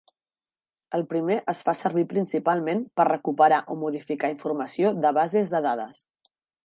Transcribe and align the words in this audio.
El 0.97 1.03
primer 1.09 1.35
es 1.51 1.59
fa 1.67 1.75
servir 1.81 2.05
principalment 2.13 2.81
per 3.01 3.07
recuperar 3.09 3.59
o 3.75 3.77
modificar 3.83 4.33
informació 4.37 4.93
de 5.05 5.13
bases 5.19 5.53
de 5.55 5.63
dades. 5.67 6.01